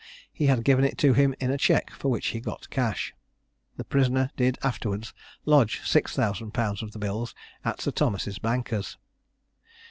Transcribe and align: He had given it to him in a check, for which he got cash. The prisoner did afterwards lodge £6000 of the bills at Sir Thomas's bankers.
He 0.33 0.47
had 0.47 0.63
given 0.63 0.83
it 0.83 0.97
to 0.97 1.13
him 1.13 1.35
in 1.39 1.51
a 1.51 1.59
check, 1.59 1.91
for 1.91 2.09
which 2.09 2.29
he 2.29 2.39
got 2.39 2.71
cash. 2.71 3.13
The 3.77 3.83
prisoner 3.83 4.31
did 4.35 4.57
afterwards 4.63 5.13
lodge 5.45 5.79
£6000 5.81 6.81
of 6.81 6.91
the 6.91 6.97
bills 6.97 7.35
at 7.63 7.81
Sir 7.81 7.91
Thomas's 7.91 8.39
bankers. 8.39 8.97